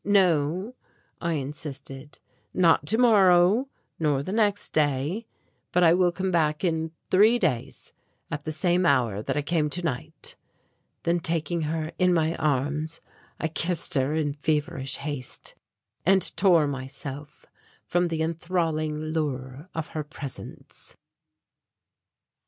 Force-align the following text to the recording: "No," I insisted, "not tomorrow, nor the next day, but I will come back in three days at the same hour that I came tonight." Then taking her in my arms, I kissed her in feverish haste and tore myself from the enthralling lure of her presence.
"No," 0.03 0.73
I 1.21 1.33
insisted, 1.33 2.17
"not 2.55 2.87
tomorrow, 2.87 3.69
nor 3.99 4.23
the 4.23 4.31
next 4.31 4.73
day, 4.73 5.27
but 5.71 5.83
I 5.83 5.93
will 5.93 6.11
come 6.11 6.31
back 6.31 6.63
in 6.63 6.91
three 7.11 7.37
days 7.37 7.93
at 8.31 8.43
the 8.43 8.51
same 8.51 8.87
hour 8.87 9.21
that 9.21 9.37
I 9.37 9.43
came 9.43 9.69
tonight." 9.69 10.35
Then 11.03 11.19
taking 11.19 11.61
her 11.69 11.91
in 11.99 12.15
my 12.15 12.35
arms, 12.37 12.99
I 13.39 13.47
kissed 13.47 13.93
her 13.93 14.15
in 14.15 14.33
feverish 14.33 14.95
haste 14.97 15.53
and 16.03 16.35
tore 16.35 16.65
myself 16.65 17.45
from 17.85 18.07
the 18.07 18.23
enthralling 18.23 18.99
lure 18.99 19.69
of 19.75 19.89
her 19.89 20.03
presence. 20.03 20.97